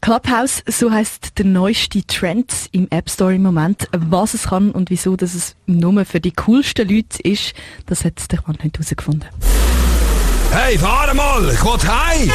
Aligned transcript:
Clubhouse, 0.00 0.62
so 0.66 0.90
heißt 0.90 1.38
der 1.38 1.44
neueste 1.44 2.02
Trend 2.06 2.52
im 2.72 2.88
App 2.90 3.10
Store 3.10 3.34
im 3.34 3.42
Moment. 3.42 3.88
Was 3.92 4.34
es 4.34 4.44
kann 4.44 4.70
und 4.70 4.88
wieso, 4.88 5.16
dass 5.16 5.34
es 5.34 5.56
nur 5.66 6.04
für 6.04 6.20
die 6.20 6.32
coolsten 6.32 6.88
Leute 6.88 7.22
ist, 7.22 7.52
das 7.86 8.04
hat 8.04 8.32
der 8.32 8.40
Mann 8.46 8.56
herausgefunden. 8.60 9.28
Hey, 10.52 10.78
fahr 10.78 11.12
mal! 11.14 11.42
Ich 11.52 11.64
will 11.64 11.78
heim! 11.86 12.30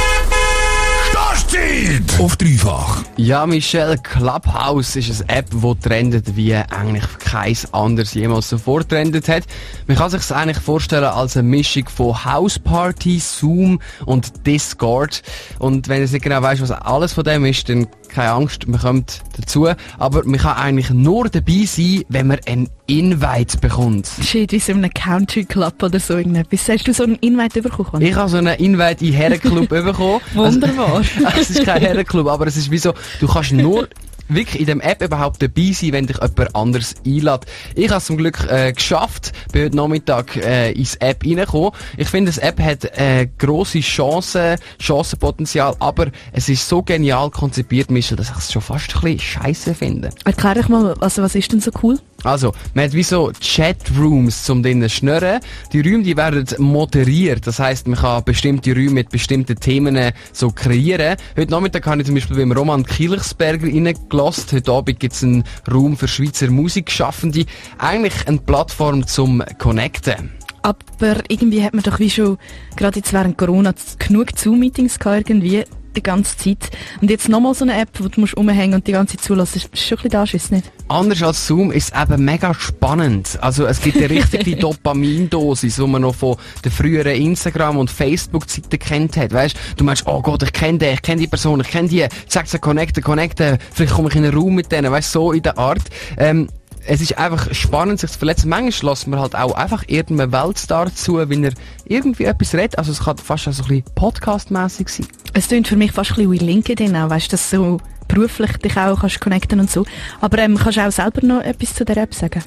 Startzeit! 1.36 2.20
Auf 2.20 2.38
dreifach. 2.38 3.04
Ja, 3.18 3.46
Michelle, 3.46 3.98
Clubhouse 3.98 4.96
ist 4.96 5.22
eine 5.22 5.40
App, 5.40 5.48
die 5.52 5.76
trendet, 5.82 6.36
wie 6.38 6.56
eigentlich 6.56 7.06
kein 7.20 7.58
anderes 7.74 8.14
jemals 8.14 8.48
zuvor 8.48 8.88
trendet 8.88 9.28
hat. 9.28 9.44
Man 9.86 9.98
kann 9.98 10.10
sich 10.10 10.22
es 10.22 10.32
eigentlich 10.32 10.60
vorstellen 10.60 11.04
als 11.04 11.36
eine 11.36 11.48
Mischung 11.48 11.90
von 11.90 12.24
Houseparty, 12.24 13.20
Zoom 13.20 13.82
und 14.06 14.46
Discord. 14.48 15.24
Und 15.60 15.90
wenn 15.90 16.02
ihr 16.02 16.10
nicht 16.10 16.24
genau 16.24 16.42
weißt, 16.42 16.62
was 16.62 16.72
alles 16.72 17.12
von 17.12 17.26
dem 17.26 17.44
ist, 17.44 17.68
dann 17.68 17.88
keine 18.16 18.32
Angst, 18.32 18.68
man 18.68 18.80
kommt 18.80 19.22
dazu. 19.38 19.68
Aber 19.98 20.24
man 20.26 20.40
kann 20.40 20.56
eigentlich 20.56 20.90
nur 20.90 21.30
dabei 21.30 21.66
sein, 21.66 22.04
wenn 22.10 22.28
man 22.28 22.40
einen 22.48 22.70
Invite 22.88 23.58
bekommt. 23.58 24.10
Shit, 24.22 24.52
wie 24.52 24.60
so 24.60 24.72
einem 24.72 24.90
Country 24.94 25.44
Club 25.44 25.84
oder 25.84 26.00
so 26.00 26.16
irgendetwas. 26.16 26.70
Hast 26.70 26.88
du 26.88 26.94
so 26.94 27.04
einen 27.04 27.16
Invite 27.16 27.62
bekommen? 27.62 28.02
Ich 28.02 28.16
habe 28.16 28.30
so 28.30 28.38
einen 28.38 28.58
Invite 28.58 29.06
in 29.06 29.14
Herrenclub 29.14 29.70
bekommen. 29.70 30.22
Wunderbar. 30.34 30.96
Also, 30.96 31.12
es 31.40 31.50
ist 31.50 31.66
kein 31.66 31.82
Herrenclub, 31.82 32.28
aber 32.28 32.48
es 32.48 32.56
ist 32.56 32.72
wie 32.72 32.78
so, 32.78 32.94
du 33.20 33.28
kannst 33.28 33.52
nur 33.52 33.88
wirklich 34.28 34.60
in 34.60 34.68
dem 34.68 34.82
App 34.82 35.02
überhaupt 35.02 35.42
dabei 35.42 35.72
sein, 35.74 35.92
wenn 35.92 36.08
dich 36.08 36.18
jemand 36.18 36.56
anders 36.56 36.96
einlädt. 37.06 37.46
Ich 37.76 37.90
habe 37.90 37.98
es 37.98 38.06
zum 38.06 38.18
Glück 38.18 38.46
äh, 38.50 38.74
geschafft, 38.74 39.32
bin 39.52 39.66
heute 39.66 39.76
Nachmittag 39.76 40.36
äh, 40.38 40.72
ins 40.72 40.96
App 40.96 41.24
reingekommen. 41.24 41.72
Ich 41.98 42.10
finde, 42.10 42.32
das 42.32 42.38
App 42.38 42.60
hat 42.60 42.86
äh, 42.98 43.28
grosse 43.38 43.80
Chancen, 43.80 44.58
Chancenpotenzial, 44.80 45.76
aber 45.80 46.08
es 46.32 46.50
ist 46.50 46.68
so 46.68 46.82
genial 46.82 47.30
konzipiert, 47.30 47.92
Michel, 47.92 48.18
dass 48.18 48.30
ich 48.30 48.38
es 48.38 48.52
schon 48.52 48.62
fast 48.62 48.96
ein 48.96 49.02
bisschen 49.02 49.20
scheiße 49.20 49.76
finde. 49.76 50.10
Erklär 50.24 50.56
dich 50.56 50.70
mal, 50.70 50.96
also 51.00 51.22
was 51.22 51.36
ist 51.36 51.52
denn 51.52 51.62
so 51.62 51.72
cool? 51.84 52.00
Also, 52.26 52.54
man 52.74 52.86
hat 52.86 52.94
wie 52.94 53.04
so 53.04 53.32
Chatrooms 53.40 54.46
zum 54.46 54.64
drinnen 54.64 54.90
schnurren. 54.90 55.40
Die 55.72 55.82
Räume, 55.82 56.02
die 56.02 56.18
werden 56.18 56.48
moderiert. 56.58 57.46
Das 57.46 57.60
heisst, 57.60 57.88
man 57.88 58.00
kann 58.00 58.24
bestimmte 58.24 58.74
Räume 58.74 58.92
mit 58.92 59.10
bestimmten 59.10 59.56
Themen 59.60 59.96
äh, 59.96 60.12
so 60.34 60.50
kreieren. 60.50 61.18
Heute 61.38 61.52
Nachmittag 61.52 61.86
habe 61.86 62.02
ich 62.02 62.08
zum 62.08 62.16
Beispiel 62.16 62.38
beim 62.38 62.52
Roman 62.52 62.84
Kilchsberger 62.84 63.68
reingelassen. 63.68 64.54
Heute 64.54 64.72
Abend 64.72 65.00
gibt 65.00 65.14
es 65.14 65.24
einen 65.24 65.44
Raum 65.72 65.96
für 65.96 66.08
Schweizer 66.08 66.50
Musikschaffende. 66.50 67.46
Eigentlich 67.78 68.28
eine 68.28 68.40
Plattform 68.40 69.06
zum 69.06 69.44
Connecten. 69.60 70.32
Aber 70.64 71.22
irgendwie 71.28 71.64
hat 71.64 71.76
man 71.76 71.84
doch 71.84 72.00
wie 72.00 72.10
schon, 72.10 72.40
gerade 72.76 72.98
jetzt 72.98 73.14
während 73.14 73.38
Corona, 73.38 73.76
genug 74.00 74.32
Zoom-Meetings 74.36 74.98
gehabt 74.98 75.30
irgendwie 75.30 75.64
die 75.96 76.04
ganze 76.04 76.38
Zeit. 76.38 76.70
Und 77.02 77.10
jetzt 77.10 77.30
nochmal 77.30 77.54
so 77.54 77.66
eine 77.66 77.80
App, 77.80 77.90
wo 78.00 78.08
du 78.08 78.22
musst 78.22 78.36
umhängen 78.36 78.76
und 78.76 78.88
die 78.88 78.92
ganze 78.92 79.18
Zeit 79.18 79.26
zulassen, 79.26 79.58
ist 79.58 79.78
schon 79.78 79.98
ein 79.98 80.04
bisschen 80.04 80.10
da, 80.10 80.24
ist 80.24 80.52
nicht? 80.52 80.72
Anders 80.88 81.24
als 81.24 81.48
Zoom 81.48 81.72
ist 81.72 81.94
es 81.94 82.02
eben 82.02 82.24
mega 82.24 82.54
spannend. 82.54 83.38
Also 83.42 83.66
es 83.66 83.82
gibt 83.82 83.98
eine 83.98 84.10
richtige 84.10 84.56
Dopamindosis, 84.58 85.76
die 85.76 85.88
man 85.88 86.04
noch 86.04 86.16
von 86.16 86.38
den 86.64 86.72
früheren 86.72 87.16
Instagram- 87.16 87.78
und 87.78 87.90
Facebook-Zeiten 87.90 88.80
kennt 88.80 89.18
hat. 89.18 89.34
Weißt 89.34 89.56
du, 89.78 89.84
meinst, 89.84 90.06
oh 90.06 90.22
Gott, 90.22 90.44
ich 90.44 90.54
kenne 90.54 90.78
den, 90.78 90.94
ich 90.94 91.02
kenne 91.02 91.22
die 91.22 91.28
Person, 91.28 91.62
ich 91.62 91.70
kenne 91.70 91.90
die, 91.90 92.06
sag 92.28 92.48
sie 92.48 92.60
connecten, 92.60 93.04
connecten, 93.04 93.58
vielleicht 93.74 93.94
komme 93.94 94.10
ich 94.10 94.16
in 94.16 94.26
einen 94.26 94.38
Raum 94.38 94.56
mit 94.56 94.72
denen, 94.72 94.92
weißt 94.92 95.12
so 95.12 95.32
in 95.32 95.44
der 95.44 95.58
Art. 95.58 95.84
Ähm, 96.18 96.50
es 96.88 97.02
ist 97.02 97.18
einfach 97.18 97.54
spannend, 97.54 98.00
sich 98.00 98.12
zu 98.12 98.20
verletzen. 98.20 98.50
Manchmal 98.50 98.92
lässt 98.92 99.08
man 99.08 99.20
halt 99.20 99.36
auch 99.36 99.54
einfach 99.54 99.84
irgendeinem 99.88 100.32
Weltstar 100.32 100.94
zu, 100.94 101.18
wenn 101.18 101.44
er 101.44 101.54
irgendwie 101.86 102.26
etwas 102.26 102.54
redet. 102.54 102.78
Also 102.78 102.92
es 102.92 103.04
kann 103.04 103.18
fast 103.18 103.48
auch 103.48 103.54
so 103.54 103.64
ein 103.64 103.70
bisschen 103.70 103.96
podcastmäßig 103.96 104.90
sein. 104.90 105.08
Es 105.38 105.50
klingt 105.50 105.68
für 105.68 105.76
mich 105.76 105.92
fast 105.92 106.12
ein 106.12 106.16
bisschen 106.16 106.32
wie 106.32 106.38
LinkedIn 106.38 106.96
auch, 106.96 107.10
weißt 107.10 107.28
du, 107.28 107.32
dass 107.32 107.50
so 107.50 107.82
beruflich 108.08 108.54
dich 108.54 108.78
auch 108.78 109.02
kannst 109.02 109.20
connecten 109.20 109.60
und 109.60 109.70
so. 109.70 109.86
Aber 110.22 110.38
ähm, 110.38 110.56
kannst 110.56 110.78
du 110.78 110.82
auch 110.88 110.92
selber 110.92 111.26
noch 111.26 111.42
etwas 111.42 111.74
zu 111.74 111.84
der 111.84 111.98
App 111.98 112.16
sagen? 112.16 112.42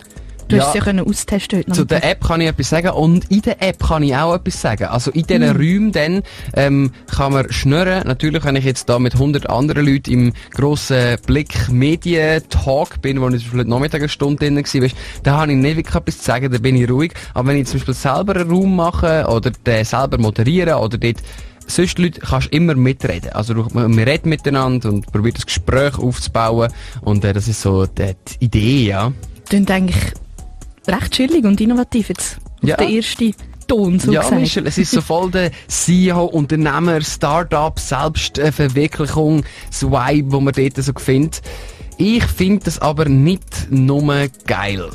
Du 0.49 0.57
ja, 0.57 0.63
hast 0.63 0.69
es 0.69 0.75
ja 0.77 0.81
können 0.81 1.07
austesten 1.07 1.59
heute 1.59 1.73
Zu 1.73 1.85
der 1.85 2.03
App 2.03 2.25
kann 2.25 2.41
ich 2.41 2.49
etwas 2.49 2.71
sagen 2.71 2.89
und 2.89 3.31
in 3.31 3.43
der 3.43 3.63
App 3.63 3.81
kann 3.81 4.03
ich 4.03 4.17
auch 4.17 4.35
etwas 4.35 4.59
sagen. 4.63 4.85
Also 4.85 5.11
in 5.11 5.27
diesen 5.27 5.43
mhm. 5.43 5.57
Räumen 5.57 5.93
dann, 5.93 6.23
ähm, 6.55 6.93
kann 7.15 7.35
man 7.35 7.53
schnurren. 7.53 8.07
Natürlich, 8.07 8.43
wenn 8.47 8.57
ich 8.57 8.65
jetzt 8.65 8.89
da 8.89 8.99
mit 8.99 9.13
100 9.13 9.51
anderen 9.51 9.85
Leuten 9.85 10.11
im 10.11 10.33
grossen 10.55 11.19
Blick 11.27 11.69
Medien 11.69 12.43
Talk 12.49 13.03
bin, 13.03 13.21
wo 13.21 13.29
ich 13.29 13.43
zum 13.43 13.51
Beispiel 13.51 13.65
Nachmittag 13.65 14.01
eine 14.01 14.09
Stunde 14.09 14.47
drin 14.47 14.57
war, 14.57 14.89
da 15.25 15.37
habe 15.37 15.53
ich 15.53 15.59
nicht 15.59 15.77
wirklich 15.77 15.95
etwas 15.95 16.19
zu 16.21 16.25
sagen, 16.25 16.51
da 16.51 16.57
bin 16.57 16.75
ich 16.75 16.89
ruhig. 16.89 17.13
Aber 17.35 17.49
wenn 17.49 17.59
ich 17.59 17.67
zum 17.67 17.81
Beispiel 17.81 17.93
selber 17.93 18.37
einen 18.37 18.51
Raum 18.51 18.75
mache 18.75 19.27
oder 19.29 19.51
den 19.51 19.85
selber 19.85 20.17
moderieren 20.17 20.77
oder 20.77 20.97
dort 20.97 21.19
sonst 21.69 21.99
Leute 21.99 22.21
kannst 22.21 22.49
du 22.49 22.57
immer 22.57 22.75
mitreden. 22.75 23.31
Also 23.31 23.55
man 23.73 23.99
redet 23.99 24.27
miteinander 24.27 24.89
und 24.89 25.07
probiert 25.13 25.37
das 25.37 25.47
Gespräch 25.47 25.99
aufzubauen 25.99 26.73
und 27.03 27.25
äh, 27.25 27.33
das 27.33 27.49
ist 27.49 27.61
so 27.61 27.87
die, 27.87 28.15
die 28.41 28.45
Idee, 28.45 28.87
ja. 28.89 29.13
Klingt 29.49 29.71
eigentlich 29.71 30.13
recht 30.87 31.13
chillig 31.13 31.45
und 31.45 31.61
innovativ 31.61 32.09
jetzt. 32.09 32.39
Ja. 32.63 32.77
der 32.77 32.89
erste 32.89 33.33
Ton, 33.69 34.01
so 34.01 34.11
Ja, 34.11 34.23
gesagt. 34.23 34.41
Michel, 34.41 34.67
es 34.67 34.79
ist 34.79 34.91
so 34.91 35.01
voll 35.01 35.31
der 35.31 35.51
CEO, 35.69 36.25
Unternehmer, 36.25 37.01
Startup, 37.03 37.79
Selbstverwirklichung, 37.79 39.45
das 39.69 39.83
Vibe, 39.83 40.33
wo 40.33 40.41
man 40.41 40.55
dort 40.55 40.77
so 40.77 40.93
findet. 40.97 41.43
Ich 41.99 42.25
finde 42.25 42.65
das 42.65 42.79
aber 42.81 43.05
nicht 43.05 43.69
nur 43.71 44.29
geil. 44.47 44.89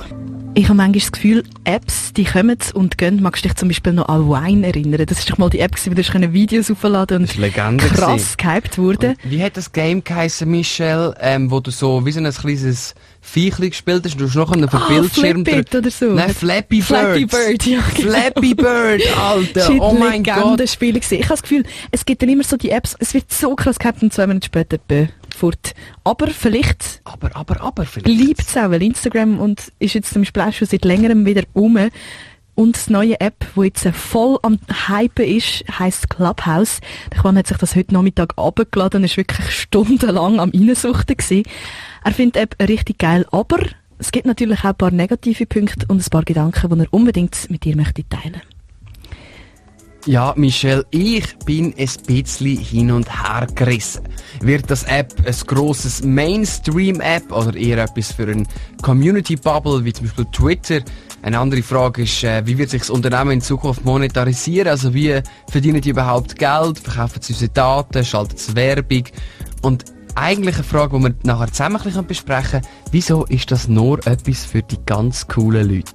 Ich 0.56 0.66
habe 0.66 0.76
manchmal 0.76 1.00
das 1.00 1.12
Gefühl, 1.12 1.44
Apps, 1.64 2.14
die 2.14 2.26
kommen 2.26 2.60
und 2.76 3.00
gehen. 3.00 3.24
Magst 3.24 3.44
du 3.44 3.50
dich 3.50 3.58
zum 3.58 3.70
Beispiel 3.70 3.92
noch 3.94 4.08
an 4.08 4.30
Wine 4.30 4.68
erinnern? 4.68 5.04
Das 5.08 5.18
ist 5.18 5.32
doch 5.32 5.40
mal 5.40 5.50
die 5.50 5.60
App, 5.60 5.76
wo 5.84 5.94
du 5.94 6.34
Videos 6.34 6.70
aufladen 6.70 7.24
und 7.24 7.80
krass 7.80 8.38
gehypt 8.38 8.78
wurde. 8.78 9.16
Und 9.24 9.32
wie 9.32 9.42
hat 9.42 9.58
das 9.58 9.72
Game 9.72 10.04
geheißen, 10.04 10.48
Michel, 10.48 11.16
ähm, 11.20 11.50
wo 11.50 11.60
du 11.60 11.72
so 11.72 12.06
wie 12.06 12.12
so 12.12 12.20
ein 12.20 12.32
kleines 12.32 12.94
Viechli 13.20 13.70
gespielt 13.70 14.04
hast, 14.06 14.20
du 14.20 14.26
hast 14.26 14.36
noch 14.36 14.52
einen 14.52 14.70
ah, 14.70 14.86
Bildschirm 14.88 15.44
Flippit 15.44 15.74
oder 15.74 15.90
so. 15.90 16.06
Nein, 16.14 16.30
Flappy 16.30 16.82
Bird. 16.82 16.86
Flappy 16.86 17.26
Bird, 17.26 17.66
ja. 17.66 17.80
Genau. 17.96 18.10
Flappy 18.10 18.54
Bird, 18.54 19.18
Alter. 19.18 19.70
Oh 19.80 19.94
mein 19.94 20.24
Gott. 20.24 20.70
Spiel 20.70 20.98
Ich 20.98 21.12
habe 21.12 21.24
das 21.30 21.42
Gefühl, 21.42 21.64
es 21.92 22.06
gibt 22.06 22.22
dann 22.22 22.30
immer 22.30 22.44
so 22.44 22.58
die 22.58 22.70
Apps, 22.70 22.96
es 23.00 23.14
wird 23.14 23.32
so 23.32 23.56
krass 23.56 23.80
gehabt 23.80 24.04
und 24.04 24.14
zwei 24.14 24.28
Minuten 24.28 24.46
später 24.46 24.78
bäh, 24.78 25.08
fort. 25.34 25.74
Aber 26.04 26.28
vielleicht. 26.28 27.02
Aber, 27.04 27.36
aber, 27.36 27.62
aber 27.62 27.86
vielleicht. 27.86 28.08
Liebt 28.08 28.42
es 28.42 28.58
auch, 28.58 28.72
weil 28.72 28.84
Instagram 28.84 29.40
und 29.40 29.72
ist 29.80 29.94
jetzt 29.94 30.14
zum 30.14 30.24
Beispiel 30.24 30.44
auch 30.44 30.54
schon 30.54 30.68
seit 30.68 30.86
längerem 30.86 31.26
wieder 31.26 31.44
um. 31.54 31.78
Und 32.56 32.76
das 32.76 32.90
neue 32.90 33.20
App, 33.20 33.48
wo 33.56 33.64
jetzt 33.64 33.88
voll 33.88 34.38
am 34.44 34.60
Hypen 34.88 35.26
ist, 35.26 35.64
heisst 35.80 36.10
Clubhouse. 36.10 36.82
Der 37.12 37.24
Mann 37.24 37.38
hat 37.38 37.48
sich 37.48 37.58
das 37.58 37.76
heute 37.76 37.94
Nachmittag 37.96 38.34
abgeladen 38.38 39.00
und 39.00 39.06
ist 39.06 39.18
wirklich 39.18 39.50
stundenlang 39.50 40.40
am 40.40 40.52
Reinsuchten 40.52 41.18
gewesen. 41.18 41.44
Er 42.04 42.12
findet 42.12 42.36
die 42.36 42.40
App 42.40 42.70
richtig 42.70 43.00
geil, 43.00 43.26
aber 43.32 43.58
es 43.98 44.12
gibt 44.12 44.28
natürlich 44.28 44.60
auch 44.60 44.66
ein 44.66 44.76
paar 44.76 44.92
negative 44.92 45.48
Punkte 45.48 45.88
und 45.88 46.06
ein 46.06 46.10
paar 46.12 46.24
Gedanken, 46.24 46.70
die 46.70 46.84
er 46.84 46.94
unbedingt 46.94 47.50
mit 47.50 47.64
dir 47.64 47.76
möchte 47.76 48.08
teilen 48.08 48.42
ja, 50.06 50.34
Michelle, 50.36 50.86
ich 50.92 51.38
bin 51.46 51.74
ein 51.78 51.90
bisschen 52.06 52.58
hin 52.58 52.92
und 52.92 53.10
her 53.10 53.48
gerissen. 53.56 54.04
Wird 54.42 54.70
das 54.70 54.84
App 54.84 55.14
ein 55.26 55.36
grosses 55.48 56.04
Mainstream-App 56.04 57.32
oder 57.32 57.56
eher 57.56 57.84
etwas 57.84 58.12
für 58.12 58.24
eine 58.24 58.46
Community-Bubble, 58.82 59.86
wie 59.86 59.94
zum 59.94 60.08
Beispiel 60.08 60.26
Twitter? 60.26 60.80
Eine 61.22 61.40
andere 61.40 61.64
Frage 61.64 62.04
ist, 62.04 62.24
äh, 62.24 62.46
wie 62.46 62.58
wird 62.58 62.70
sich 62.70 62.82
das 62.82 62.90
Unternehmen 62.90 63.32
in 63.32 63.42
Zukunft 63.42 63.86
monetarisieren? 63.86 64.68
Also 64.68 64.94
wie 64.94 65.22
verdienen 65.50 65.80
die 65.80 65.90
überhaupt 65.90 66.38
Geld? 66.38 66.80
Verkaufen 66.80 67.22
sie 67.22 67.34
unsere 67.34 67.52
Daten? 67.52 68.04
Schalten 68.04 68.38
sie 68.38 68.56
Werbung? 68.56 69.06
Und 69.62 69.86
eigentlich 70.16 70.56
eine 70.56 70.64
Frage, 70.66 70.98
die 70.98 71.04
wir 71.04 71.16
nachher 71.24 71.48
zusammen 71.48 72.08
besprechen 72.08 72.62
können. 72.62 72.68
Wieso 72.92 73.26
ist 73.26 73.52
das 73.52 73.68
nur 73.68 74.06
etwas 74.06 74.46
für 74.46 74.62
die 74.62 74.78
ganz 74.86 75.28
coolen 75.28 75.70
Leute? 75.70 75.92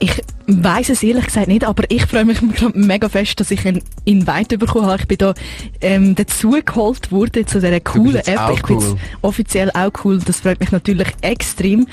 Ich 0.00 0.20
weiß 0.64 0.90
es 0.90 1.02
ehrlich 1.02 1.26
gesagt 1.26 1.48
nicht, 1.48 1.64
aber 1.64 1.84
ich 1.88 2.06
freue 2.06 2.24
mich 2.24 2.40
mega 2.74 3.08
fest, 3.08 3.40
dass 3.40 3.50
ich 3.50 3.66
einen 3.66 3.82
Invite 4.04 4.58
bekommen 4.58 4.86
habe. 4.86 5.00
Ich 5.00 5.08
bin 5.08 5.18
da 5.18 5.34
ähm, 5.80 6.14
dazugeholt 6.14 7.12
worden 7.12 7.46
zu 7.46 7.60
dieser 7.60 7.80
coolen 7.80 8.16
App. 8.26 8.50
Ich 8.54 8.62
bin 8.62 8.76
cool. 8.76 8.96
offiziell 9.22 9.70
auch 9.72 9.92
cool. 10.04 10.18
Das 10.18 10.40
freut 10.40 10.60
mich 10.60 10.72
natürlich 10.72 11.08
extrem. 11.20 11.86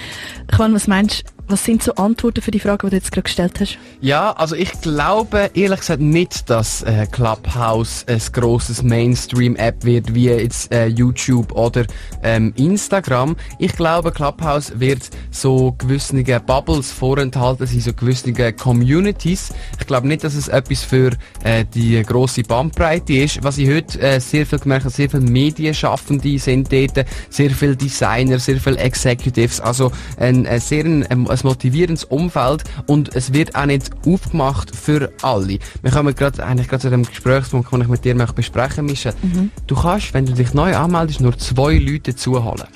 Kann, 0.48 0.74
was 0.74 0.88
meinst 0.88 1.24
du? 1.24 1.37
Was 1.50 1.64
sind 1.64 1.82
so 1.82 1.94
Antworten 1.94 2.42
für 2.42 2.52
die 2.52 2.60
Frage, 2.60 2.88
die 2.88 2.90
du 2.90 2.96
jetzt 2.98 3.12
gerade 3.14 3.24
gestellt 3.24 3.60
hast? 3.62 3.78
Ja, 4.02 4.34
also 4.34 4.54
ich 4.54 4.70
glaube 4.82 5.50
ehrlich 5.54 5.80
gesagt 5.80 6.02
nicht, 6.02 6.50
dass 6.50 6.84
äh, 6.84 7.08
Clubhouse 7.10 8.04
ein 8.06 8.22
grosses 8.34 8.84
Mainstream-App 8.84 9.86
wird 9.86 10.14
wie 10.14 10.26
jetzt 10.26 10.74
äh, 10.74 10.88
YouTube 10.88 11.54
oder 11.54 11.86
ähm, 12.22 12.54
Instagram. 12.58 13.38
Ich 13.60 13.78
glaube, 13.78 14.12
Clubhouse 14.12 14.78
wird 14.78 15.10
so 15.32 15.74
gewisse 15.78 16.22
Bubbles 16.42 16.92
vorenthalten, 16.92 17.66
sind 17.66 17.82
so 17.82 17.94
gewisse 17.94 18.34
Communities. 18.52 19.54
Ich 19.80 19.88
glaube 19.88 20.10
nicht, 20.10 20.26
dass 20.26 20.36
es 20.36 20.50
etwas 20.50 20.84
für 20.84 21.12
äh, 21.46 21.64
die 21.74 22.04
grosse 22.04 22.44
Bandbreite 22.44 23.14
ist. 23.14 23.42
Was 23.42 23.58
ich 23.58 23.70
heute 23.70 24.02
äh, 24.02 24.20
sehr 24.20 24.46
viel 24.46 24.60
gemerkt 24.60 24.84
habe, 24.84 24.94
sehr 24.94 25.10
viele 25.10 25.24
Medienschaffende 25.24 26.40
sind 26.40 26.74
dort, 26.74 27.06
sehr 27.30 27.52
viele 27.52 27.78
Designer, 27.78 28.38
sehr 28.38 28.60
viele 28.60 28.80
Executives, 28.80 29.62
also 29.62 29.94
ein, 30.18 30.46
ein 30.46 30.60
sehr 30.60 30.84
ein, 30.84 31.06
ein 31.10 31.37
ein 31.44 31.48
motivierendes 31.48 32.04
Umfeld 32.06 32.64
und 32.88 33.16
es 33.16 33.34
wird 33.34 33.56
auch 33.56 33.66
nicht 33.66 33.92
aufgemacht 34.06 34.76
für 34.76 35.12
alle. 35.22 35.60
Wir 35.82 35.92
kommen 35.92 36.14
gerade 36.16 36.44
eigentlich 36.46 36.68
gerade 36.68 36.82
zu 36.82 36.90
dem 36.90 37.04
Gesprächspunkt, 37.04 37.72
den 37.72 37.82
ich 37.82 37.88
mit 37.88 38.06
dir 38.06 38.16
möchte 38.16 38.34
besprechen 38.34 38.86
möchte. 38.86 39.14
Mhm. 39.22 39.52
Du 39.68 39.76
kannst, 39.76 40.14
wenn 40.14 40.26
du 40.26 40.34
dich 40.34 40.54
neu 40.54 40.76
anmeldest, 40.76 41.22
nur 41.22 41.38
zwei 41.38 41.78
Leute 41.78 42.16
zuholen. 42.16 42.68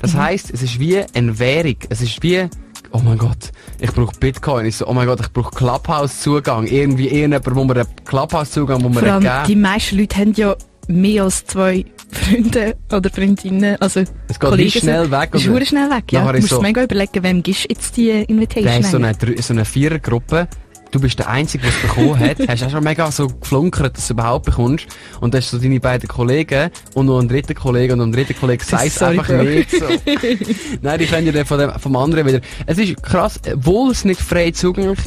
Das 0.00 0.14
mhm. 0.14 0.18
heisst, 0.18 0.50
es 0.52 0.62
ist 0.62 0.78
wie 0.78 1.02
eine 1.14 1.38
Währung. 1.38 1.76
Es 1.88 2.00
ist 2.00 2.22
wie 2.22 2.48
oh 2.92 3.00
mein 3.04 3.18
Gott, 3.18 3.52
ich 3.80 3.92
brauche 3.92 4.16
Bitcoin. 4.18 4.66
Ich 4.66 4.76
so, 4.76 4.86
oh 4.86 4.92
mein 4.92 5.06
Gott, 5.06 5.20
ich 5.20 5.32
brauche 5.32 5.54
Clubhouse-Zugang. 5.54 6.66
Irgendwie 6.66 7.08
irgendjemand, 7.08 7.54
wo 7.54 7.64
mir 7.64 7.74
einen 7.74 8.04
Clubhouse-Zugang, 8.04 8.82
wo 8.82 8.88
mir 8.88 9.00
Vor 9.00 9.08
allem, 9.08 9.46
die 9.46 9.56
meisten 9.56 9.98
Leute 9.98 10.16
haben 10.16 10.32
ja 10.34 10.56
mehr 10.88 11.24
als 11.24 11.44
zwei 11.46 11.84
Freunde 12.10 12.76
oder 12.92 13.10
Freundinnen, 13.10 13.76
also 13.80 14.00
Es 14.00 14.38
geht 14.38 14.40
Kollegen 14.40 14.70
schnell 14.70 15.10
weg. 15.10 15.30
Es 15.32 15.44
ist 15.46 15.68
schnell 15.68 15.90
weg, 15.90 16.12
ja. 16.12 16.32
Du 16.32 16.38
musst 16.38 16.50
so, 16.50 16.60
mega 16.60 16.82
überlegen, 16.82 17.22
wem 17.22 17.42
gibst 17.42 17.66
jetzt 17.68 17.96
die 17.96 18.10
Invitation? 18.10 18.80
Ist 18.80 18.90
so 18.90 18.96
eine, 18.96 19.14
so 19.42 19.52
eine 19.52 19.64
Vierergruppe 19.64 20.48
du 20.90 21.00
bist 21.00 21.18
der 21.18 21.28
Einzige, 21.28 21.64
der 21.64 21.72
es 21.72 21.82
bekommen 21.82 22.18
hat, 22.18 22.38
hast 22.48 22.62
auch 22.62 22.70
schon 22.70 22.84
mega 22.84 23.10
so 23.10 23.28
geflunkert, 23.28 23.96
dass 23.96 24.06
du 24.06 24.06
es 24.06 24.10
überhaupt 24.10 24.46
bekommst. 24.46 24.86
Und 25.20 25.34
dann 25.34 25.40
hast 25.40 25.52
du 25.52 25.56
so 25.56 25.62
deine 25.62 25.80
beiden 25.80 26.08
Kollegen 26.08 26.70
und 26.94 27.06
noch 27.06 27.18
einen 27.18 27.28
dritten 27.28 27.54
Kollegen 27.54 27.92
und 27.92 27.98
noch 27.98 28.04
einen 28.04 28.12
dritten 28.12 28.38
Kollegen, 28.38 28.62
sei 28.64 28.86
es 28.86 29.02
einfach 29.02 29.26
Bro. 29.26 29.42
nicht 29.42 29.70
so. 29.70 29.84
Nein, 30.82 30.98
die 30.98 31.06
können 31.06 31.26
ja 31.26 31.32
dann 31.32 31.46
von 31.46 31.58
dem, 31.58 31.70
vom 31.78 31.96
anderen 31.96 32.26
wieder. 32.26 32.40
Es 32.66 32.78
ist 32.78 33.02
krass, 33.02 33.40
obwohl 33.52 33.90
es 33.90 34.04
nicht 34.04 34.20
frei 34.20 34.50
zugänglich, 34.50 34.98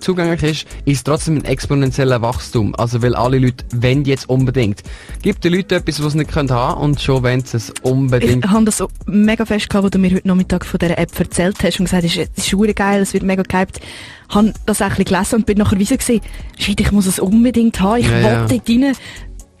zugänglich 0.00 0.42
ist, 0.42 0.66
ist 0.84 0.96
es 0.96 1.04
trotzdem 1.04 1.36
ein 1.38 1.44
exponentieller 1.44 2.22
Wachstum. 2.22 2.74
Also, 2.76 3.02
weil 3.02 3.14
alle 3.14 3.38
Leute 3.38 3.64
wollen 3.74 4.04
jetzt 4.04 4.28
unbedingt. 4.28 4.82
Gibt 5.22 5.44
den 5.44 5.54
Leuten 5.54 5.74
etwas, 5.74 6.02
was 6.02 6.12
sie 6.12 6.18
nicht 6.18 6.34
haben 6.34 6.48
können 6.48 6.74
und 6.74 7.00
schon 7.00 7.22
wollen 7.22 7.44
sie 7.44 7.56
es 7.56 7.72
unbedingt. 7.82 8.44
Ich 8.44 8.50
habe 8.50 8.64
das 8.64 8.78
so 8.78 8.88
mega 9.06 9.44
fest 9.44 9.68
gehabt, 9.68 9.84
wo 9.84 9.88
du 9.88 9.98
mir 9.98 10.10
heute 10.10 10.28
Nachmittag 10.28 10.64
von 10.64 10.78
dieser 10.78 10.98
App 10.98 11.18
erzählt 11.18 11.56
hast 11.62 11.78
und 11.78 11.86
gesagt 11.86 12.04
hast, 12.04 12.16
es 12.16 12.52
ist 12.52 12.76
geil, 12.76 13.00
es 13.00 13.12
wird 13.12 13.22
mega 13.22 13.42
gehypt 13.42 13.80
habe 14.28 14.52
das 14.66 14.82
ein 14.82 14.88
bisschen 14.90 15.04
gelesen 15.04 15.34
und 15.36 15.46
bin 15.46 15.58
nachher 15.58 15.78
wieder 15.78 15.96
gesehen, 15.96 16.20
shit, 16.58 16.80
ich 16.80 16.92
muss 16.92 17.06
es 17.06 17.18
unbedingt 17.18 17.80
haben, 17.80 18.00
ich 18.00 18.06
ja, 18.06 18.16
will 18.16 18.22
ja. 18.22 18.46
dort 18.46 18.68
rein. 18.68 18.96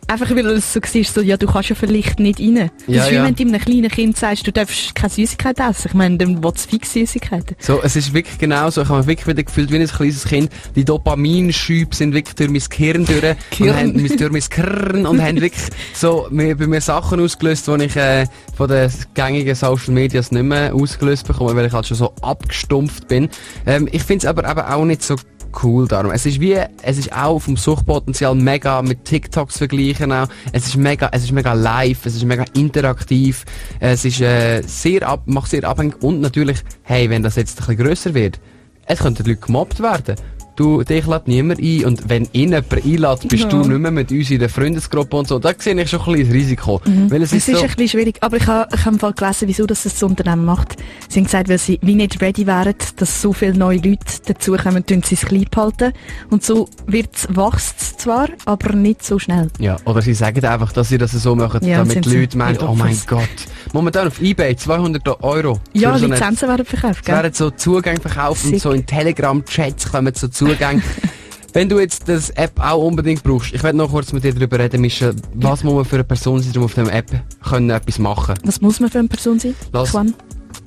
Einfach 0.08 0.30
weil 0.30 0.46
es 0.46 0.72
so 0.72 0.80
war, 0.80 1.04
so, 1.04 1.20
ja, 1.20 1.36
du 1.36 1.46
kannst 1.46 1.68
ja 1.68 1.74
vielleicht 1.74 2.20
nicht 2.20 2.38
rein. 2.38 2.70
Das 2.86 2.94
ja, 2.94 3.04
ist 3.04 3.10
wie 3.10 3.14
ja. 3.16 3.24
wenn 3.24 3.34
du 3.34 3.42
einem 3.42 3.60
kleinen 3.60 3.90
Kind 3.90 4.16
sagst, 4.16 4.46
du 4.46 4.52
darfst 4.52 4.94
keine 4.94 5.10
Süßigkeit 5.10 5.58
essen. 5.58 5.88
Ich 5.88 5.94
meine, 5.94 6.16
dann 6.16 6.44
will 6.44 6.52
es 6.54 6.64
fix 6.64 6.92
Süßigkeiten. 6.92 7.56
So, 7.58 7.82
es 7.82 7.96
ist 7.96 8.14
wirklich 8.14 8.38
genau 8.38 8.70
so. 8.70 8.82
Ich 8.82 8.88
habe 8.88 8.98
mich 8.98 9.08
wirklich 9.08 9.26
wieder 9.26 9.42
gefühlt 9.42 9.72
wie 9.72 9.78
ein 9.78 9.86
kleines 9.86 10.24
Kind. 10.24 10.50
Die 10.76 10.84
Dopaminschübe 10.84 11.94
sind 11.94 12.14
wirklich 12.14 12.36
durch 12.36 12.50
mein 12.50 12.62
Gehirn 12.68 13.04
durch. 13.04 13.36
Kirn. 13.50 13.70
Und 13.70 13.76
haben, 13.76 14.16
durch 14.16 14.32
mein 14.32 14.42
Gehirn 14.48 15.06
und 15.06 15.22
haben 15.22 15.40
wirklich 15.40 15.64
so 15.92 16.28
mir, 16.30 16.56
bei 16.56 16.68
mir 16.68 16.80
Sachen 16.80 17.18
ausgelöst, 17.18 17.66
die 17.66 17.84
ich 17.84 17.96
äh, 17.96 18.26
von 18.56 18.68
den 18.68 18.90
gängigen 19.14 19.56
Social 19.56 19.92
Medias 19.92 20.30
nicht 20.30 20.44
mehr 20.44 20.72
ausgelöst 20.72 21.26
bekomme, 21.26 21.56
weil 21.56 21.66
ich 21.66 21.72
halt 21.72 21.86
schon 21.86 21.96
so 21.96 22.12
abgestumpft 22.22 23.08
bin. 23.08 23.28
Ähm, 23.66 23.88
ich 23.90 24.04
finde 24.04 24.24
es 24.24 24.30
aber, 24.30 24.44
aber 24.44 24.72
auch 24.72 24.84
nicht 24.84 25.02
so 25.02 25.16
cool 25.62 25.88
darum. 25.88 26.12
Es 26.12 26.26
ist 26.26 26.40
wie, 26.40 26.58
es 26.82 26.98
ist 26.98 27.12
auch 27.12 27.38
vom 27.40 27.56
Suchtpotenzial 27.56 28.34
mega 28.34 28.82
mit 28.82 29.04
TikToks 29.04 29.58
vergleichen 29.58 30.12
auch. 30.12 30.28
Es 30.52 30.66
ist 30.66 30.76
mega, 30.76 31.08
es 31.12 31.24
ist 31.24 31.32
mega 31.32 31.52
live, 31.52 32.04
es 32.06 32.16
ist 32.16 32.24
mega 32.24 32.44
interaktiv, 32.54 33.44
es 33.80 34.04
ist 34.04 34.20
äh, 34.20 34.62
sehr 34.62 35.06
ab, 35.06 35.22
macht 35.26 35.50
sehr 35.50 35.64
abhängig 35.64 36.02
und 36.02 36.20
natürlich, 36.20 36.58
hey, 36.82 37.10
wenn 37.10 37.22
das 37.22 37.36
jetzt 37.36 37.60
ein 37.60 37.66
bisschen 37.66 37.84
grösser 37.84 38.14
wird, 38.14 38.40
es 38.86 39.00
könnten 39.00 39.24
Leute 39.24 39.40
gemobbt 39.40 39.80
werden. 39.80 40.16
Du, 40.56 40.82
dich 40.82 41.06
lädt 41.06 41.28
niemand 41.28 41.60
ein 41.60 41.84
und 41.84 42.08
wenn 42.08 42.24
ihn 42.32 42.52
jemand 42.52 42.72
einlädt, 42.72 43.28
bist 43.28 43.42
ja. 43.44 43.48
du 43.50 43.58
nicht 43.58 43.78
mehr 43.78 43.90
mit 43.90 44.10
uns 44.10 44.30
in 44.30 44.38
der 44.38 44.48
Freundesgruppe 44.48 45.16
und 45.16 45.28
so. 45.28 45.38
Da 45.38 45.52
sehe 45.56 45.78
ich 45.80 45.90
schon 45.90 46.00
ein 46.00 46.14
bisschen 46.14 46.32
Risiko. 46.32 46.80
Mhm. 46.86 47.10
Weil 47.10 47.22
es 47.22 47.30
das 47.30 47.40
ist, 47.40 47.48
ist 47.48 47.58
so 47.58 47.62
ein 47.62 47.68
bisschen 47.68 47.88
schwierig, 47.88 48.16
aber 48.22 48.38
ich 48.38 48.46
habe, 48.46 48.66
ich 48.74 48.80
habe 48.80 48.94
im 48.94 48.98
Fall 48.98 49.12
gelesen, 49.12 49.48
wieso 49.48 49.66
das, 49.66 49.82
das 49.82 50.02
Unternehmen 50.02 50.46
macht. 50.46 50.76
Sie 51.08 51.20
haben 51.20 51.24
gesagt, 51.24 51.50
weil 51.50 51.58
sie 51.58 51.78
wie 51.82 51.94
nicht 51.94 52.22
ready 52.22 52.46
wären, 52.46 52.74
dass 52.96 53.20
so 53.20 53.34
viele 53.34 53.54
neue 53.54 53.76
Leute 53.76 53.98
dazukommen, 54.24 54.86
tun 54.86 55.02
sie 55.02 55.16
es 55.16 55.26
klein 55.26 55.44
behalten. 55.50 55.92
Und 56.30 56.42
so 56.42 56.68
wird 56.86 57.14
es 57.14 57.28
wächst 57.36 58.00
zwar, 58.00 58.28
aber 58.46 58.72
nicht 58.72 59.04
so 59.04 59.18
schnell. 59.18 59.50
Ja, 59.58 59.76
oder 59.84 60.00
sie 60.00 60.14
sagen 60.14 60.42
einfach, 60.42 60.72
dass 60.72 60.88
sie 60.88 60.96
das 60.96 61.12
so 61.12 61.36
machen, 61.36 61.66
ja, 61.66 61.78
damit 61.78 62.04
die 62.04 62.16
Leute 62.16 62.38
meinen, 62.38 62.58
oh 62.60 62.74
mein 62.74 62.98
Gott. 63.06 63.28
Momentan 63.72 64.06
auf 64.08 64.22
Ebay 64.22 64.56
200 64.56 65.22
Euro. 65.22 65.60
Ja, 65.74 65.98
so 65.98 66.06
Lizenzen 66.06 66.48
werden 66.48 66.64
verkauft, 66.64 67.04
gell? 67.04 67.14
Es 67.14 67.22
werden 67.22 67.34
so 67.34 67.50
Zugänge 67.50 68.00
verkauft 68.00 68.42
Sick. 68.42 68.54
und 68.54 68.60
so 68.60 68.70
in 68.70 68.86
Telegram-Chats 68.86 69.90
kommen 69.90 70.14
so 70.14 70.28
Zugänge. 70.46 70.82
Wenn 71.52 71.68
du 71.68 71.80
jetzt 71.80 72.08
das 72.08 72.30
App 72.30 72.60
auch 72.60 72.84
unbedingt 72.84 73.22
brauchst, 73.22 73.52
ich 73.54 73.62
werde 73.62 73.78
noch 73.78 73.90
kurz 73.90 74.12
mit 74.12 74.22
dir 74.22 74.34
darüber 74.34 74.58
reden, 74.58 74.80
Michel, 74.80 75.16
was 75.34 75.64
muss 75.64 75.74
man 75.74 75.84
für 75.84 75.96
eine 75.96 76.04
Person 76.04 76.40
sein, 76.42 76.56
um 76.56 76.64
auf 76.64 76.74
der 76.74 76.92
App 76.92 77.10
können 77.42 77.70
etwas 77.70 77.98
machen 77.98 78.34
Was 78.44 78.60
muss 78.60 78.78
man 78.78 78.90
für 78.90 78.98
eine 78.98 79.08
Person 79.08 79.38
sein? 79.38 79.54
Lass, 79.72 79.96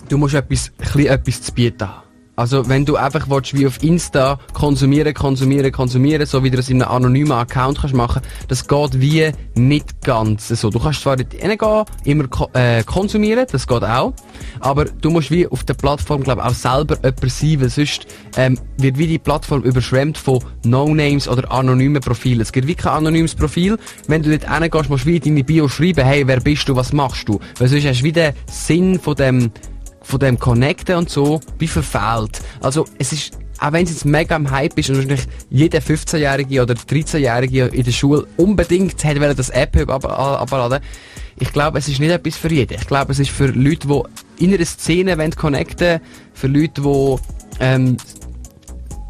du 0.09 0.17
musst 0.17 0.33
etwas, 0.33 0.71
ein 0.95 1.05
etwas 1.05 1.41
zu 1.43 1.53
bieten 1.53 1.87
haben. 1.87 2.08
Also 2.39 2.69
wenn 2.69 2.85
du 2.85 2.95
einfach 2.95 3.29
willst, 3.29 3.53
wie 3.53 3.67
auf 3.67 3.83
Insta 3.83 4.39
konsumieren, 4.53 5.13
konsumieren, 5.13 5.73
konsumieren, 5.73 6.25
so 6.25 6.41
wie 6.41 6.49
du 6.49 6.55
das 6.55 6.69
in 6.69 6.81
einem 6.81 6.89
anonymen 6.89 7.33
Account 7.33 7.81
kannst 7.81 7.93
machen, 7.93 8.21
das 8.47 8.65
geht 8.65 9.01
wie 9.01 9.29
nicht 9.55 10.01
ganz 10.03 10.47
so. 10.47 10.69
Du 10.69 10.79
kannst 10.79 11.01
zwar 11.01 11.17
nicht 11.17 11.35
reingehen, 11.43 11.85
immer 12.05 12.25
äh, 12.53 12.81
konsumieren, 12.83 13.45
das 13.51 13.67
geht 13.67 13.83
auch, 13.83 14.13
aber 14.61 14.85
du 14.85 15.09
musst 15.09 15.31
wie 15.31 15.47
auf 15.47 15.65
der 15.65 15.73
Plattform, 15.73 16.23
glaube 16.23 16.45
auch 16.45 16.53
selber 16.53 16.95
jemand 17.03 17.29
sein, 17.29 17.59
weil 17.59 17.69
sonst 17.69 18.07
ähm, 18.37 18.57
wird 18.77 18.97
wie 18.97 19.07
die 19.07 19.19
Plattform 19.19 19.63
überschwemmt 19.63 20.17
von 20.17 20.39
No-Names 20.63 21.27
oder 21.27 21.51
anonymen 21.51 22.01
Profilen. 22.01 22.39
Es 22.39 22.53
gibt 22.53 22.67
wie 22.67 22.75
kein 22.75 22.93
anonymes 22.93 23.35
Profil. 23.35 23.77
Wenn 24.07 24.23
du 24.23 24.29
dort 24.29 24.49
reingehst, 24.49 24.89
musst 24.89 25.03
du 25.03 25.09
wie 25.09 25.17
in 25.17 25.23
deine 25.23 25.43
Bio 25.43 25.67
schreiben, 25.67 26.05
hey, 26.05 26.25
wer 26.25 26.39
bist 26.39 26.69
du, 26.69 26.75
was 26.77 26.93
machst 26.93 27.27
du? 27.27 27.37
Weil 27.57 27.67
sonst 27.67 27.85
hast 27.85 27.99
du 27.99 28.05
wie 28.05 28.13
den 28.13 28.31
Sinn 28.49 28.97
von 28.97 29.15
dem 29.15 29.51
von 30.09 30.19
dem 30.19 30.39
Connecten 30.39 30.95
und 30.95 31.09
so 31.09 31.39
wie 31.59 31.67
verfehlt. 31.67 32.41
Also 32.61 32.85
es 32.97 33.13
ist 33.13 33.37
auch 33.61 33.73
wenn 33.73 33.83
es 33.83 33.91
jetzt 33.91 34.05
mega 34.05 34.37
im 34.37 34.49
Hype 34.49 34.77
ist 34.79 34.89
und 34.89 34.95
wahrscheinlich 34.95 35.27
jeder 35.49 35.79
15-Jährige 35.79 36.61
oder 36.61 36.73
13-Jährige 36.75 37.65
in 37.65 37.83
der 37.83 37.91
Schule 37.91 38.25
unbedingt 38.37 39.03
hätte 39.03 39.35
das 39.35 39.49
App 39.49 39.75
abladen 39.77 40.79
ich 41.41 41.53
glaube, 41.53 41.79
es 41.79 41.87
ist 41.87 41.99
nicht 41.99 42.11
etwas 42.11 42.35
für 42.35 42.51
jeden. 42.51 42.73
Ich 42.73 42.87
glaube, 42.87 43.13
es 43.13 43.19
ist 43.19 43.31
für 43.31 43.47
Leute, 43.47 43.87
die 43.87 44.43
in 44.43 44.53
einer 44.53 44.65
Szene 44.65 45.17
wollen 45.17 45.35
connecten 45.35 46.01
für 46.33 46.47
Leute, 46.47 46.81
die 46.81 47.15
ähm, 47.61 47.97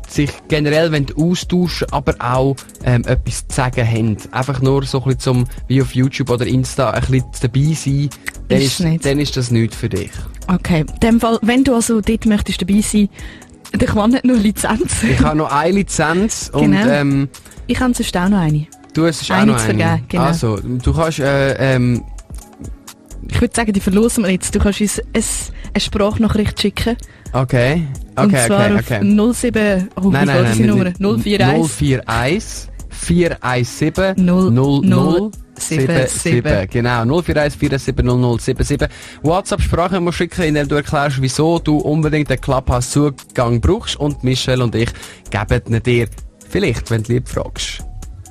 sich 0.07 0.31
generell 0.47 0.91
wollen 0.91 1.07
austauschen 1.15 1.87
aber 1.91 2.15
auch 2.19 2.55
ähm, 2.83 3.03
etwas 3.05 3.47
zu 3.47 3.55
sagen 3.55 3.87
haben. 3.87 4.17
Einfach 4.31 4.61
nur 4.61 4.85
so 4.85 4.99
ein 4.99 5.03
bisschen 5.05 5.19
zum, 5.19 5.47
wie 5.67 5.81
auf 5.81 5.95
YouTube 5.95 6.29
oder 6.29 6.45
Insta, 6.45 6.91
ein 6.91 7.01
bisschen 7.01 7.25
dabei 7.41 7.73
sein, 7.73 8.09
dann 8.49 8.61
ist, 8.61 8.79
ist 8.79 9.05
dann 9.05 9.19
ist 9.19 9.37
das 9.37 9.51
nichts 9.51 9.75
für 9.75 9.89
dich. 9.89 10.11
Okay, 10.47 10.81
in 10.81 10.99
dem 10.99 11.19
Fall, 11.19 11.39
wenn 11.41 11.63
du 11.63 11.73
also 11.73 12.01
dort 12.01 12.25
möchtest 12.25 12.61
dabei 12.61 12.81
sein, 12.81 13.09
dann 13.71 13.87
kann 13.87 14.11
nicht 14.11 14.25
nur 14.25 14.37
Lizenz. 14.37 15.03
ich 15.03 15.19
habe 15.19 15.37
noch 15.37 15.51
eine 15.51 15.73
Lizenz 15.73 16.49
und 16.53 16.71
genau. 16.71 16.87
ähm, 16.87 17.29
ich 17.67 17.79
habe 17.79 17.93
sonst 17.93 18.15
auch 18.17 18.29
noch 18.29 18.39
eine. 18.39 18.67
Du 18.93 19.05
hast 19.05 19.29
eine 19.29 19.53
auch 19.53 19.57
noch 19.57 19.63
eine. 19.63 19.79
Vergeben, 19.79 20.05
genau. 20.07 20.23
Also, 20.23 20.57
du 20.57 20.93
kannst 20.93 21.19
äh, 21.19 21.75
ähm, 21.75 22.03
ich 23.31 23.41
würde 23.41 23.55
sagen, 23.55 23.73
die 23.73 23.79
verlosen 23.79 24.23
wir 24.23 24.31
jetzt. 24.31 24.53
Du 24.55 24.59
kannst 24.59 24.81
uns 24.81 24.99
eine, 24.99 25.23
eine 25.73 25.81
Sprachnachricht 25.81 26.59
schicken. 26.59 26.97
Okay. 27.31 27.85
Okay, 28.15 28.23
Und 28.25 28.37
zwar 28.37 28.65
okay, 28.71 29.01
okay. 29.01 29.19
auf 29.19 29.35
07, 29.37 29.89
oh, 29.95 30.09
nein, 30.09 30.25
nein, 30.25 30.43
nein, 30.43 30.65
Nummer? 30.65 31.19
041 31.23 32.01
041 32.05 32.68
417 32.99 34.15
00 34.17 35.31
77. 35.59 36.69
Genau, 36.69 37.21
041 37.21 37.57
470077. 37.57 38.89
WhatsApp-Sprache 39.23 39.99
musst 39.99 40.17
schicken, 40.17 40.43
in 40.43 40.53
der 40.53 40.65
du 40.65 40.75
erklärst, 40.75 41.21
wieso 41.21 41.59
du 41.59 41.77
unbedingt 41.77 42.29
den 42.29 42.39
Clubhouse-Zugang 42.39 43.61
brauchst 43.61 43.97
und 43.97 44.23
Michelle 44.23 44.63
und 44.63 44.75
ich 44.75 44.89
geben 45.29 45.83
dir 45.83 46.07
vielleicht, 46.47 46.89
wenn 46.91 47.03
du 47.03 47.13
lieb 47.13 47.27
fragst. 47.27 47.83